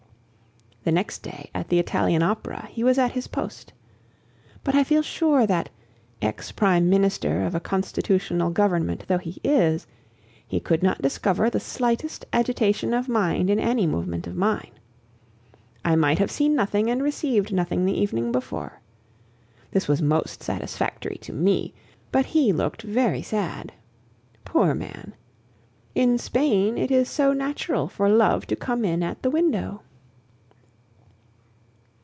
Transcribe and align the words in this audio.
The 0.83 0.91
next 0.91 1.19
day, 1.21 1.51
at 1.53 1.67
the 1.69 1.77
Italian 1.77 2.23
opera, 2.23 2.65
he 2.71 2.83
was 2.83 2.97
at 2.97 3.11
his 3.11 3.27
post. 3.27 3.71
But 4.63 4.73
I 4.73 4.83
feel 4.83 5.03
sure 5.03 5.45
that, 5.45 5.69
ex 6.23 6.51
prime 6.51 6.89
minister 6.89 7.43
of 7.43 7.53
a 7.53 7.59
constitutional 7.59 8.49
government 8.49 9.03
though 9.07 9.19
he 9.19 9.39
is, 9.43 9.85
he 10.47 10.59
could 10.59 10.81
not 10.81 10.99
discover 10.99 11.51
the 11.51 11.59
slightest 11.59 12.25
agitation 12.33 12.95
of 12.95 13.07
mind 13.07 13.51
in 13.51 13.59
any 13.59 13.85
movement 13.85 14.25
of 14.25 14.35
mine. 14.35 14.71
I 15.85 15.95
might 15.95 16.17
have 16.17 16.31
seen 16.31 16.55
nothing 16.55 16.89
and 16.89 17.03
received 17.03 17.53
nothing 17.53 17.85
the 17.85 17.93
evening 17.95 18.31
before. 18.31 18.81
This 19.69 19.87
was 19.87 20.01
most 20.01 20.41
satisfactory 20.41 21.17
to 21.21 21.31
me, 21.31 21.75
but 22.11 22.25
he 22.25 22.51
looked 22.51 22.81
very 22.81 23.21
sad. 23.21 23.71
Poor 24.45 24.73
man! 24.73 25.13
in 25.93 26.17
Spain 26.17 26.75
it 26.75 26.89
is 26.89 27.07
so 27.07 27.33
natural 27.33 27.87
for 27.87 28.09
love 28.09 28.47
to 28.47 28.55
come 28.55 28.83
in 28.83 29.03
at 29.03 29.21
the 29.21 29.29
window! 29.29 29.83